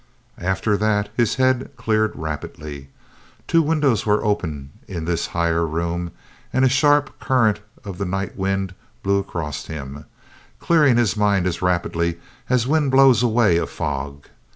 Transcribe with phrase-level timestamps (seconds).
[0.39, 2.89] After that his head cleared rapidly.
[3.47, 6.09] Two windows were open in this higher room,
[6.51, 10.05] and a sharp current of the night wind blew across him,
[10.59, 12.19] clearing his mind as rapidly
[12.49, 14.25] as wind blows away a fog.